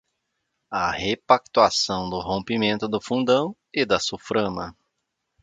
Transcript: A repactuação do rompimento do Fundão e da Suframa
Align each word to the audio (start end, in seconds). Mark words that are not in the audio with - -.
A 0.71 0.89
repactuação 0.91 2.09
do 2.09 2.19
rompimento 2.19 2.87
do 2.87 2.99
Fundão 2.99 3.55
e 3.71 3.85
da 3.85 3.99
Suframa 3.99 4.75